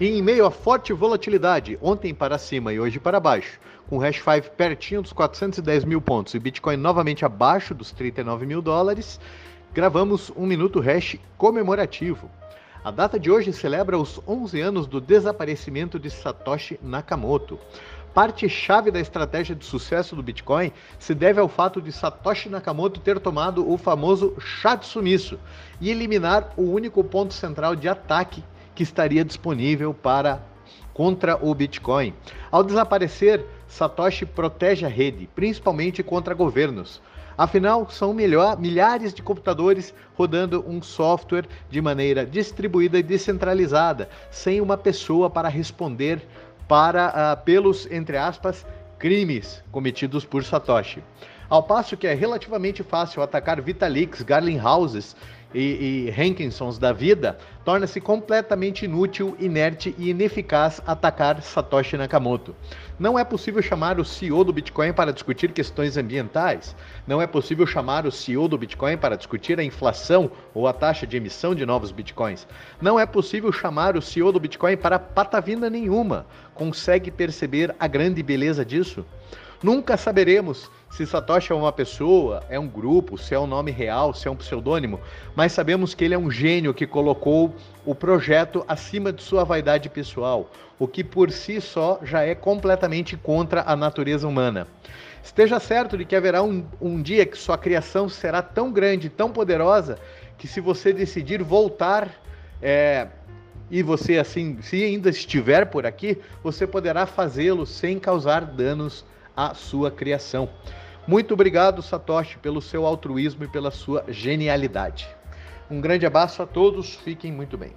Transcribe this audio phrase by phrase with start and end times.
[0.00, 4.00] E em meio a forte volatilidade, ontem para cima e hoje para baixo, com o
[4.00, 9.20] Hash 5 pertinho dos 410 mil pontos e Bitcoin novamente abaixo dos 39 mil dólares,
[9.74, 12.30] gravamos um Minuto Hash comemorativo.
[12.82, 17.58] A data de hoje celebra os 11 anos do desaparecimento de Satoshi Nakamoto.
[18.14, 23.20] Parte-chave da estratégia de sucesso do Bitcoin se deve ao fato de Satoshi Nakamoto ter
[23.20, 25.38] tomado o famoso chá de sumiço
[25.78, 28.42] e eliminar o único ponto central de ataque
[28.80, 30.40] que estaria disponível para
[30.94, 32.14] contra o Bitcoin.
[32.50, 37.02] Ao desaparecer, Satoshi protege a rede, principalmente contra governos.
[37.36, 44.78] Afinal, são milhares de computadores rodando um software de maneira distribuída e descentralizada, sem uma
[44.78, 46.26] pessoa para responder
[46.66, 48.64] para uh, pelos, entre aspas,
[48.98, 51.02] crimes cometidos por Satoshi.
[51.50, 55.14] Ao passo que é relativamente fácil atacar Vitaliks, Garling Houses
[55.54, 62.54] e, e Hankinsons da vida, torna-se completamente inútil, inerte e ineficaz atacar Satoshi Nakamoto.
[62.98, 66.76] Não é possível chamar o CEO do Bitcoin para discutir questões ambientais.
[67.06, 71.06] Não é possível chamar o CEO do Bitcoin para discutir a inflação ou a taxa
[71.06, 72.46] de emissão de novos Bitcoins.
[72.80, 76.26] Não é possível chamar o CEO do Bitcoin para patavina nenhuma.
[76.54, 79.04] Consegue perceber a grande beleza disso?
[79.62, 84.14] Nunca saberemos se Satoshi é uma pessoa, é um grupo, se é um nome real,
[84.14, 84.98] se é um pseudônimo,
[85.36, 89.90] mas sabemos que ele é um gênio que colocou o projeto acima de sua vaidade
[89.90, 94.66] pessoal, o que por si só já é completamente contra a natureza humana.
[95.22, 99.30] Esteja certo de que haverá um, um dia que sua criação será tão grande, tão
[99.30, 99.98] poderosa,
[100.38, 102.10] que se você decidir voltar
[102.62, 103.08] é,
[103.70, 109.04] e você assim, se ainda estiver por aqui, você poderá fazê-lo sem causar danos
[109.36, 110.48] à sua criação.
[111.06, 115.08] Muito obrigado, Satoshi, pelo seu altruísmo e pela sua genialidade.
[115.70, 117.72] Um grande abraço a todos, fiquem muito bem.